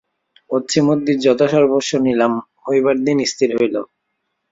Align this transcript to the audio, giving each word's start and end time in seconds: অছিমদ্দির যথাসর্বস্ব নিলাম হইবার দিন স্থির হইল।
অছিমদ্দির 0.49 1.17
যথাসর্বস্ব 1.25 1.91
নিলাম 2.05 2.33
হইবার 2.65 2.95
দিন 3.05 3.17
স্থির 3.31 3.49
হইল। 3.57 3.75